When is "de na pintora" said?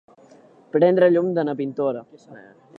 1.39-2.05